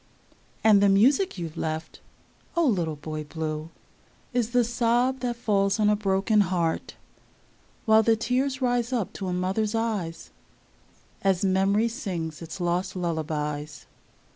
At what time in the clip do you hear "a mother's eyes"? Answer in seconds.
9.27-10.31